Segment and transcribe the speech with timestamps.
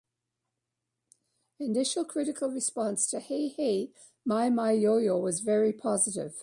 [1.59, 3.91] Initial critical response to "Hey Hey
[4.25, 6.33] My My Yo Yo" was very positive.